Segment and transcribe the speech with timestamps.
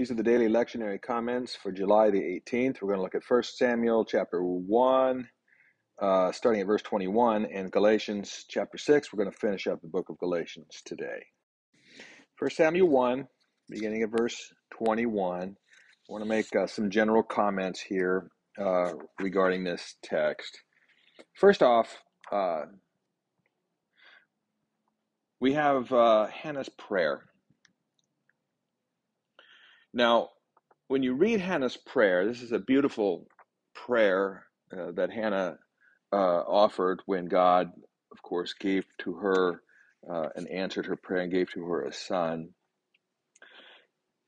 [0.00, 2.80] These are the daily lectionary comments for July the 18th.
[2.80, 5.28] We're going to look at 1 Samuel chapter 1,
[6.00, 9.12] uh, starting at verse 21, and Galatians chapter 6.
[9.12, 11.26] We're going to finish up the book of Galatians today.
[12.38, 13.28] 1 Samuel 1,
[13.68, 14.38] beginning at verse
[14.72, 15.42] 21.
[15.42, 15.52] I
[16.08, 20.60] want to make uh, some general comments here uh, regarding this text.
[21.34, 21.94] First off,
[22.32, 22.62] uh,
[25.42, 27.29] we have uh, Hannah's prayer.
[29.92, 30.30] Now,
[30.88, 33.26] when you read Hannah's prayer, this is a beautiful
[33.74, 34.44] prayer
[34.76, 35.58] uh, that Hannah
[36.12, 37.70] uh, offered when God,
[38.12, 39.62] of course, gave to her
[40.08, 42.50] uh, and answered her prayer and gave to her a son.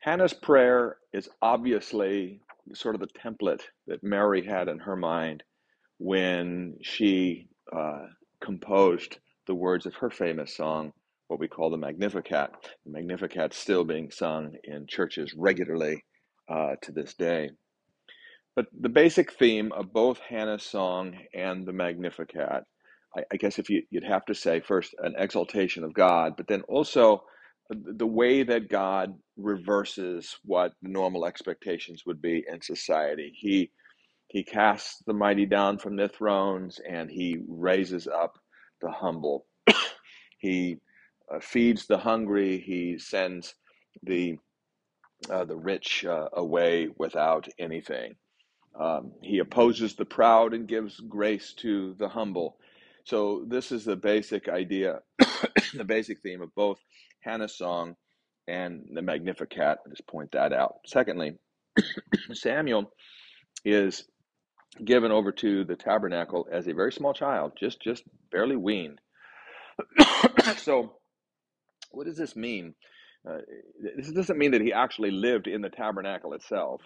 [0.00, 2.40] Hannah's prayer is obviously
[2.74, 5.42] sort of the template that Mary had in her mind
[5.98, 8.06] when she uh,
[8.40, 10.92] composed the words of her famous song,
[11.32, 12.50] what we call the Magnificat.
[12.84, 16.04] The Magnificat still being sung in churches regularly
[16.46, 17.48] uh, to this day.
[18.54, 22.64] But the basic theme of both Hannah's song and the Magnificat,
[23.16, 26.48] I, I guess if you, you'd have to say first an exaltation of God, but
[26.48, 27.24] then also
[27.70, 33.32] the way that God reverses what normal expectations would be in society.
[33.34, 33.70] He
[34.28, 38.34] he casts the mighty down from their thrones and he raises up
[38.82, 39.46] the humble.
[40.38, 40.76] he
[41.40, 43.54] feeds the hungry, he sends
[44.02, 44.36] the
[45.30, 48.16] uh, the rich uh, away without anything.
[48.78, 52.56] Um, he opposes the proud and gives grace to the humble.
[53.04, 55.00] So this is the basic idea,
[55.74, 56.78] the basic theme of both
[57.20, 57.96] Hannah's song
[58.48, 59.78] and the Magnificat.
[59.84, 60.76] I'll just point that out.
[60.86, 61.34] Secondly,
[62.32, 62.92] Samuel
[63.64, 64.04] is
[64.84, 69.00] given over to the tabernacle as a very small child, just just barely weaned.
[70.56, 70.96] so
[71.92, 72.74] what does this mean?
[73.28, 73.38] Uh,
[73.96, 76.82] this doesn't mean that he actually lived in the tabernacle itself,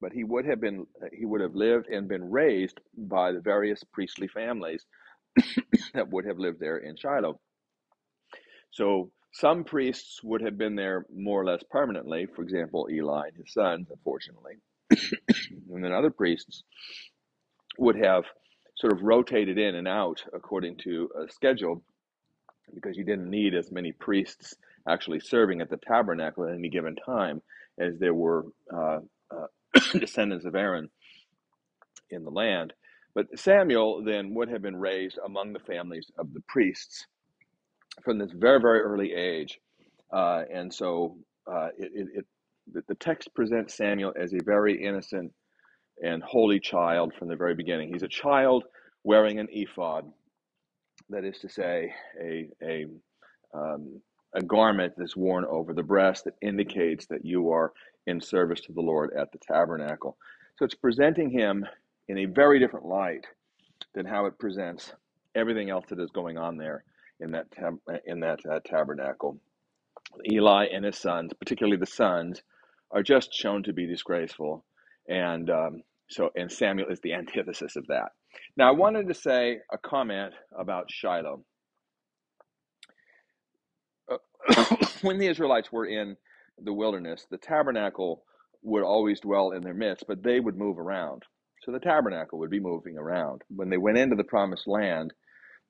[0.00, 3.82] but he would have been he would have lived and been raised by the various
[3.92, 4.84] priestly families
[5.94, 7.40] that would have lived there in Shiloh.
[8.70, 12.26] So some priests would have been there more or less permanently.
[12.26, 14.54] For example, Eli and his sons, unfortunately,
[14.90, 16.64] and then other priests
[17.78, 18.24] would have
[18.76, 21.82] sort of rotated in and out according to a schedule
[22.74, 24.54] because you didn't need as many priests
[24.88, 27.40] actually serving at the tabernacle at any given time
[27.78, 28.98] as there were uh,
[29.30, 30.88] uh, descendants of Aaron
[32.10, 32.72] in the land.
[33.14, 37.06] But Samuel then would have been raised among the families of the priests
[38.02, 39.58] from this very, very early age.
[40.12, 41.16] Uh, and so
[41.50, 42.26] uh, it, it, it,
[42.72, 45.32] the, the text presents Samuel as a very innocent
[46.02, 47.92] and holy child from the very beginning.
[47.92, 48.64] He's a child
[49.04, 50.10] wearing an ephod,
[51.12, 52.86] that is to say, a, a,
[53.54, 54.00] um,
[54.34, 57.72] a garment that's worn over the breast that indicates that you are
[58.06, 60.16] in service to the Lord at the tabernacle.
[60.58, 61.66] So it's presenting him
[62.08, 63.26] in a very different light
[63.94, 64.92] than how it presents
[65.34, 66.84] everything else that is going on there
[67.20, 69.38] in that tab- in that uh, tabernacle.
[70.30, 72.42] Eli and his sons, particularly the sons,
[72.90, 74.64] are just shown to be disgraceful,
[75.08, 78.12] and um, so and Samuel is the antithesis of that.
[78.56, 81.44] Now, I wanted to say a comment about Shiloh.
[85.02, 86.16] when the Israelites were in
[86.58, 88.24] the wilderness, the tabernacle
[88.62, 91.22] would always dwell in their midst, but they would move around.
[91.64, 93.42] So the tabernacle would be moving around.
[93.48, 95.12] When they went into the promised land,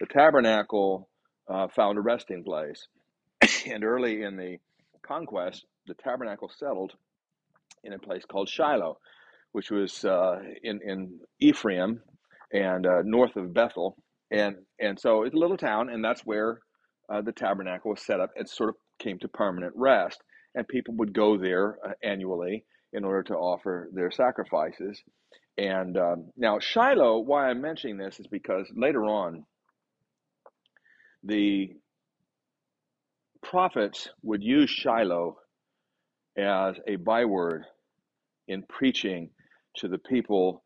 [0.01, 1.09] the tabernacle
[1.49, 2.87] uh, found a resting place.
[3.67, 4.59] and early in the
[5.07, 6.93] conquest, the tabernacle settled
[7.85, 8.99] in a place called Shiloh,
[9.53, 12.01] which was uh, in, in Ephraim
[12.53, 13.97] and uh, north of Bethel.
[14.31, 16.61] And, and so it's a little town, and that's where
[17.13, 18.31] uh, the tabernacle was set up.
[18.37, 20.23] and sort of came to permanent rest,
[20.55, 25.03] and people would go there uh, annually in order to offer their sacrifices.
[25.59, 29.45] And um, now, Shiloh, why I'm mentioning this is because later on,
[31.25, 31.71] the
[33.43, 35.37] prophets would use Shiloh
[36.39, 37.65] as a byword
[38.49, 39.31] in preaching
[39.77, 40.65] to the people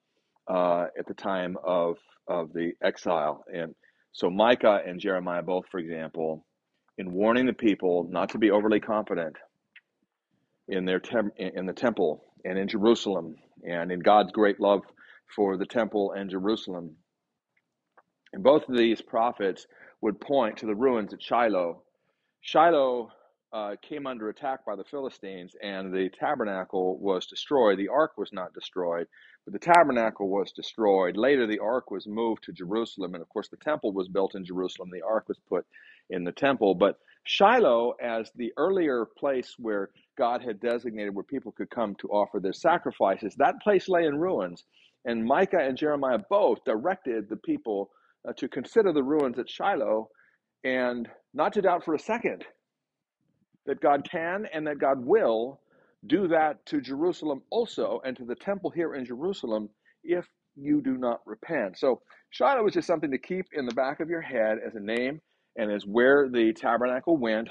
[0.48, 1.96] uh, at the time of,
[2.28, 3.44] of the exile.
[3.52, 3.74] And
[4.12, 6.46] so Micah and Jeremiah both, for example,
[6.98, 9.36] in warning the people not to be overly confident
[10.68, 13.36] in their tem- in the temple and in Jerusalem
[13.68, 14.82] and in God's great love
[15.34, 16.96] for the temple and Jerusalem.
[18.32, 19.66] And both of these prophets
[20.00, 21.82] would point to the ruins at Shiloh.
[22.40, 23.10] Shiloh
[23.56, 27.78] uh, came under attack by the Philistines, and the tabernacle was destroyed.
[27.78, 29.06] The ark was not destroyed,
[29.46, 31.16] but the tabernacle was destroyed.
[31.16, 34.44] Later, the ark was moved to Jerusalem, and of course, the temple was built in
[34.44, 34.90] Jerusalem.
[34.92, 35.64] The ark was put
[36.10, 36.74] in the temple.
[36.74, 39.88] But Shiloh, as the earlier place where
[40.18, 44.18] God had designated where people could come to offer their sacrifices, that place lay in
[44.18, 44.64] ruins.
[45.06, 47.88] And Micah and Jeremiah both directed the people
[48.28, 50.10] uh, to consider the ruins at Shiloh
[50.62, 52.44] and not to doubt for a second
[53.66, 55.60] that God can and that God will
[56.06, 59.68] do that to Jerusalem also and to the temple here in Jerusalem
[60.04, 61.78] if you do not repent.
[61.78, 64.80] So Shiloh is just something to keep in the back of your head as a
[64.80, 65.20] name
[65.56, 67.48] and as where the tabernacle went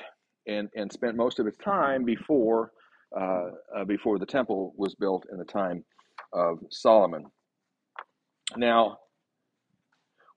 [0.48, 2.72] and, and spent most of its time before
[3.20, 5.86] uh, uh, before the temple was built in the time
[6.34, 7.26] of Solomon.
[8.58, 8.98] Now,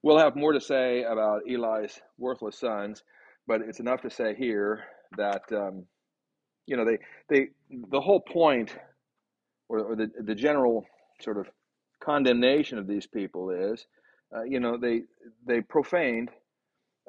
[0.02, 3.02] we'll have more to say about Eli's worthless sons,
[3.48, 4.84] but it's enough to say here
[5.16, 5.84] that um,
[6.66, 7.49] you know they they
[7.90, 8.75] the whole point
[9.69, 10.87] or, or the the general
[11.20, 11.46] sort of
[12.02, 13.87] condemnation of these people is
[14.37, 15.02] uh, you know they
[15.46, 16.31] they profaned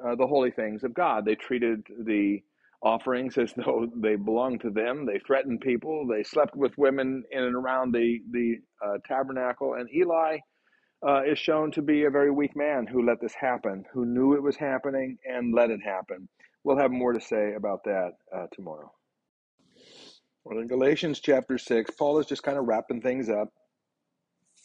[0.04, 1.24] uh, the holy things of God.
[1.24, 2.42] They treated the
[2.82, 5.06] offerings as though they belonged to them.
[5.06, 6.06] They threatened people.
[6.06, 9.74] They slept with women in and around the the uh, tabernacle.
[9.74, 10.38] And Eli
[11.06, 14.34] uh, is shown to be a very weak man who let this happen, who knew
[14.34, 16.28] it was happening and let it happen.
[16.64, 18.92] We'll have more to say about that uh, tomorrow.
[20.44, 23.48] Well, in Galatians chapter 6, Paul is just kind of wrapping things up.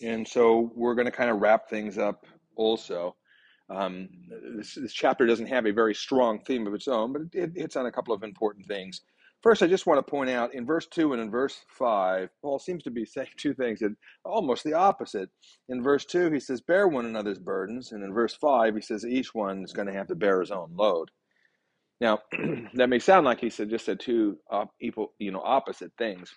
[0.01, 3.15] And so we're going to kind of wrap things up also.
[3.69, 4.09] Um,
[4.57, 7.51] this, this, chapter doesn't have a very strong theme of its own, but it, it
[7.55, 9.01] hits on a couple of important things.
[9.45, 12.59] First, I just want to point out in verse 2 and in verse 5, Paul
[12.59, 13.95] seems to be saying two things that
[14.25, 15.29] almost the opposite.
[15.69, 17.91] In verse 2, he says, Bear one another's burdens.
[17.91, 20.51] And in verse 5, he says, Each one is going to have to bear his
[20.51, 21.11] own load.
[22.01, 22.21] Now,
[22.73, 26.33] that may sound like he said just said two op- equal, you know, opposite things,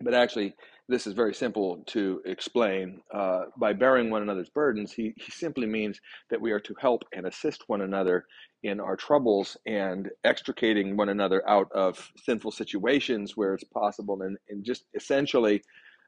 [0.00, 0.54] but actually,
[0.88, 3.00] this is very simple to explain.
[3.14, 6.00] Uh, by bearing one another's burdens, he, he simply means
[6.30, 8.26] that we are to help and assist one another
[8.62, 14.36] in our troubles and extricating one another out of sinful situations where it's possible, and,
[14.50, 15.62] and just essentially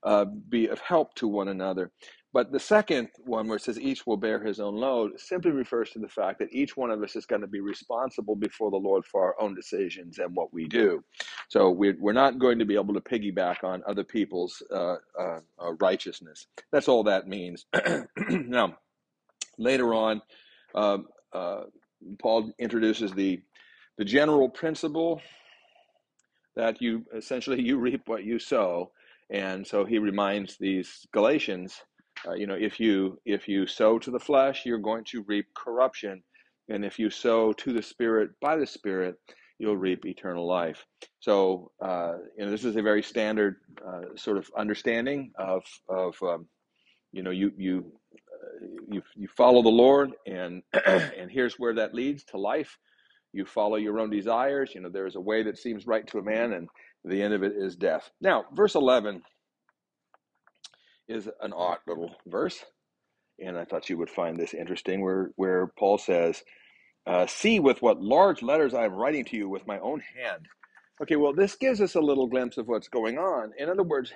[0.04, 1.90] uh, be of help to one another.
[2.34, 5.90] But the second one, where it says each will bear his own load, simply refers
[5.90, 8.76] to the fact that each one of us is going to be responsible before the
[8.76, 11.04] Lord for our own decisions and what we do.
[11.48, 15.38] So we're, we're not going to be able to piggyback on other people's uh, uh,
[15.60, 16.48] uh, righteousness.
[16.72, 17.66] That's all that means.
[18.28, 18.78] now,
[19.56, 20.20] later on,
[20.74, 21.60] um, uh,
[22.20, 23.40] Paul introduces the
[23.96, 25.22] the general principle
[26.56, 28.90] that you essentially you reap what you sow,
[29.30, 31.80] and so he reminds these Galatians
[32.26, 35.46] uh, you know, if you if you sow to the flesh, you're going to reap
[35.54, 36.22] corruption,
[36.68, 39.16] and if you sow to the spirit by the spirit,
[39.58, 40.84] you'll reap eternal life.
[41.20, 43.56] So, uh, you know, this is a very standard
[43.86, 46.48] uh, sort of understanding of of um,
[47.12, 51.94] you know you you uh, you you follow the Lord, and and here's where that
[51.94, 52.78] leads to life.
[53.32, 54.72] You follow your own desires.
[54.74, 56.68] You know, there is a way that seems right to a man, and
[57.04, 58.10] the end of it is death.
[58.20, 59.22] Now, verse eleven
[61.08, 62.64] is an odd little verse,
[63.38, 66.42] and I thought you would find this interesting, where where Paul says,
[67.06, 70.46] uh, "See with what large letters I am writing to you with my own hand."
[71.02, 73.52] Okay, well, this gives us a little glimpse of what's going on.
[73.58, 74.12] In other words,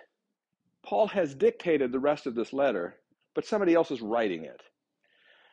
[0.84, 3.00] Paul has dictated the rest of this letter,
[3.34, 4.62] but somebody else is writing it.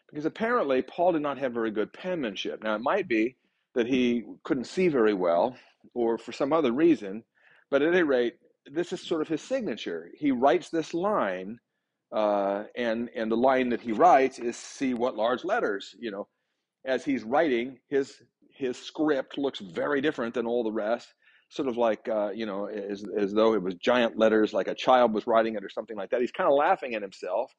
[0.10, 2.64] Because apparently, Paul did not have very good penmanship.
[2.64, 3.38] Now, it might be
[3.74, 5.58] that he couldn't see very well,
[5.94, 7.24] or for some other reason,
[7.72, 8.36] but at any rate,
[8.72, 10.10] this is sort of his signature.
[10.18, 11.60] He writes this line,
[12.12, 16.28] uh, and and the line that he writes is "See what large letters." You know,
[16.86, 18.22] as he's writing, his
[18.56, 21.14] his script looks very different than all the rest.
[21.50, 24.76] Sort of like uh, you know, as as though it was giant letters, like a
[24.76, 26.22] child was writing it or something like that.
[26.22, 27.52] He's kind of laughing at himself,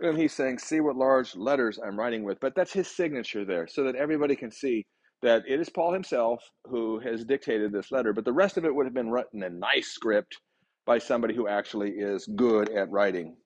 [0.00, 3.66] and he's saying, "See what large letters I'm writing with." But that's his signature there,
[3.66, 4.86] so that everybody can see
[5.22, 8.74] that it is Paul himself who has dictated this letter, but the rest of it
[8.74, 10.38] would have been written in nice script
[10.86, 13.36] by somebody who actually is good at writing.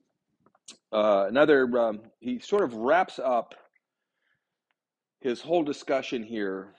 [0.92, 3.54] Uh, another, um, he sort of wraps up
[5.20, 6.74] his whole discussion here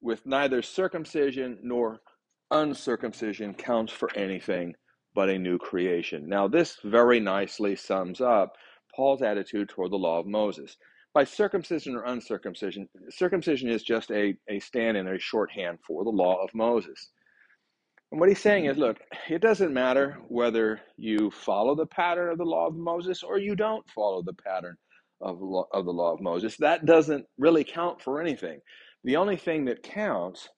[0.00, 2.00] with neither circumcision nor
[2.50, 4.74] uncircumcision counts for anything
[5.14, 6.28] but a new creation.
[6.28, 8.56] Now, this very nicely sums up
[8.94, 10.76] Paul's attitude toward the law of Moses
[11.14, 16.10] by circumcision or uncircumcision, circumcision is just a, a stand in, a shorthand for the
[16.10, 17.10] law of Moses.
[18.12, 22.38] And what he's saying is look, it doesn't matter whether you follow the pattern of
[22.38, 24.76] the law of Moses or you don't follow the pattern
[25.20, 25.40] of,
[25.72, 26.56] of the law of Moses.
[26.58, 28.60] That doesn't really count for anything.
[29.04, 30.48] The only thing that counts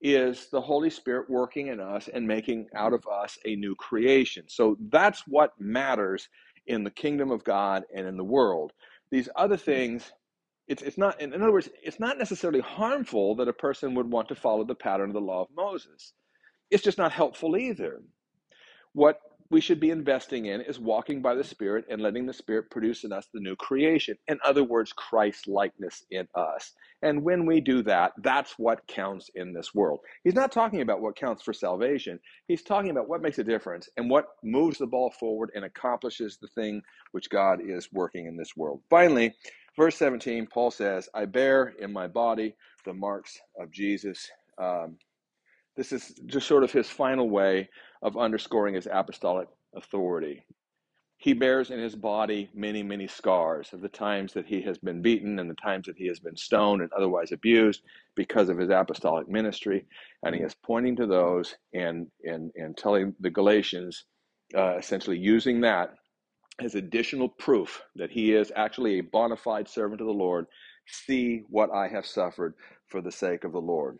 [0.00, 4.44] is the Holy Spirit working in us and making out of us a new creation.
[4.48, 6.28] So that's what matters
[6.66, 8.72] in the kingdom of God and in the world.
[9.10, 10.12] These other things,
[10.66, 14.28] it's, it's not, in other words, it's not necessarily harmful that a person would want
[14.28, 16.12] to follow the pattern of the law of Moses.
[16.70, 18.02] It's just not helpful either.
[18.92, 22.70] What we should be investing in is walking by the Spirit and letting the Spirit
[22.70, 24.16] produce in us the new creation.
[24.28, 26.72] In other words, Christ likeness in us.
[27.02, 30.00] And when we do that, that's what counts in this world.
[30.22, 32.20] He's not talking about what counts for salvation.
[32.46, 36.36] He's talking about what makes a difference and what moves the ball forward and accomplishes
[36.40, 38.82] the thing which God is working in this world.
[38.90, 39.34] Finally,
[39.76, 44.30] verse 17, Paul says, I bear in my body the marks of Jesus.
[44.58, 44.98] Um,
[45.76, 47.68] this is just sort of his final way
[48.02, 50.44] of underscoring his apostolic authority.
[51.18, 55.02] He bears in his body many, many scars of the times that he has been
[55.02, 57.82] beaten and the times that he has been stoned and otherwise abused
[58.14, 59.84] because of his apostolic ministry.
[60.22, 64.04] And he is pointing to those and, and, and telling the Galatians,
[64.56, 65.94] uh, essentially using that
[66.60, 70.46] as additional proof that he is actually a bona fide servant of the Lord.
[70.86, 72.54] See what I have suffered
[72.86, 73.98] for the sake of the Lord.